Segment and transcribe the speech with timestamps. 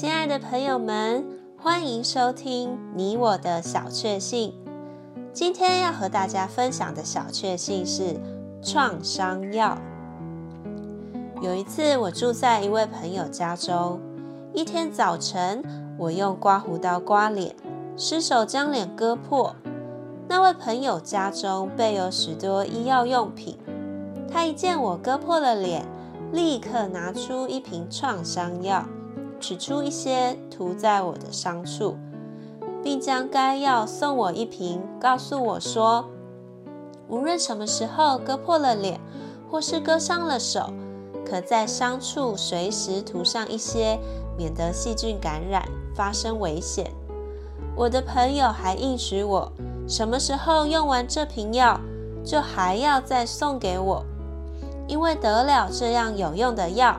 [0.00, 1.26] 亲爱的朋友们，
[1.60, 4.54] 欢迎收听你我的小确幸。
[5.32, 8.14] 今天要和大家分享的小确幸是
[8.62, 9.76] 创伤药。
[11.42, 14.00] 有一次，我住在一位朋友家中，
[14.54, 15.64] 一天早晨，
[15.98, 17.56] 我用刮胡刀刮脸，
[17.96, 19.56] 失手将脸割破。
[20.28, 23.58] 那位朋友家中备有许多医药用品，
[24.32, 25.84] 他一见我割破了脸，
[26.30, 28.86] 立刻拿出一瓶创伤药。
[29.40, 31.96] 取出一些涂在我的伤处，
[32.82, 36.08] 并将该药送我一瓶，告诉我说，
[37.08, 39.00] 无论什么时候割破了脸，
[39.50, 40.72] 或是割伤了手，
[41.24, 43.98] 可在伤处随时涂上一些，
[44.36, 45.62] 免得细菌感染
[45.94, 46.90] 发生危险。
[47.76, 49.52] 我的朋友还应许我，
[49.86, 51.80] 什么时候用完这瓶药，
[52.24, 54.04] 就还要再送给我，
[54.86, 56.96] 因为得了这样有用的药。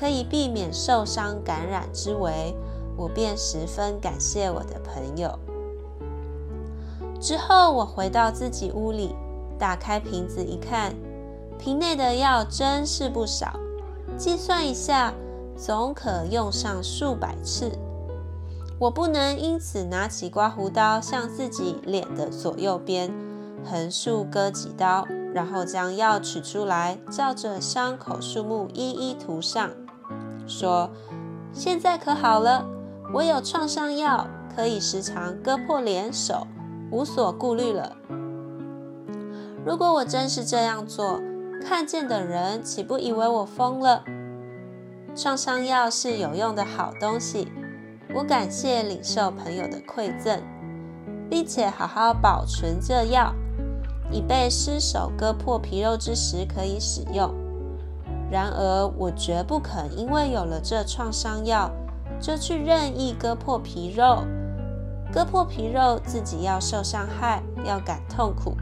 [0.00, 2.56] 可以避免受伤感染之危，
[2.96, 5.38] 我便十分感谢我的朋友。
[7.20, 9.14] 之后，我回到自己屋里，
[9.58, 10.94] 打开瓶子一看，
[11.58, 13.60] 瓶内的药真是不少，
[14.16, 15.12] 计算一下，
[15.54, 17.70] 总可用上数百次。
[18.78, 23.12] 我不能因此拿起刮胡刀，向自己脸的左右边
[23.62, 29.68] 横竖割几刀，然后将药取出来，照着伤口数目一一涂上。
[30.50, 30.90] 说
[31.54, 32.66] ：“现在可好了，
[33.14, 36.46] 我有创伤药，可以时常割破脸手，
[36.90, 37.96] 无所顾虑了。
[39.64, 41.20] 如果我真是这样做，
[41.64, 44.02] 看见的人岂不以为我疯了？
[45.14, 47.52] 创伤药是有用的好东西，
[48.14, 50.42] 我感谢领受朋友的馈赠，
[51.30, 53.32] 并且好好保存这药，
[54.10, 57.32] 以备失手割破皮肉之时可以使用。”
[58.30, 61.70] 然而，我绝不肯因为有了这创伤药，
[62.20, 64.22] 就去任意割破皮肉。
[65.12, 68.56] 割破皮肉，自己要受伤害，要感痛苦。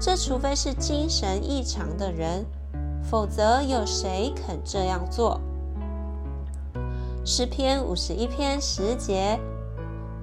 [0.00, 2.44] 这除非是精神异常的人，
[3.02, 5.40] 否则有谁肯这样做？
[7.24, 9.38] 诗篇五十一篇十节：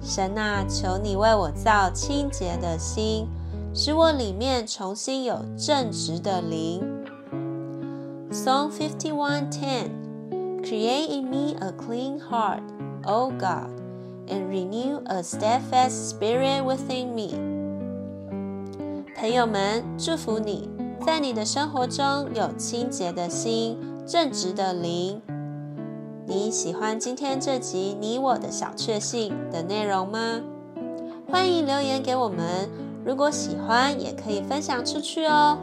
[0.02, 3.26] 神啊，求你为我造清洁的心，
[3.72, 6.95] 使我里面重新有正直的灵。
[8.36, 12.60] Psalm 51:10 Create in me a clean heart,
[13.06, 13.70] O God,
[14.28, 17.30] and renew a steadfast spirit within me.
[19.18, 20.68] 朋友们，祝福你，
[21.00, 25.22] 在你的生活中有清洁的心、正直的灵。
[26.26, 30.42] 你喜欢今天这集你我的小确幸的内容吗？
[31.26, 32.68] 欢迎留言给我们，
[33.02, 35.56] 如果喜欢，也可以分享出去哦。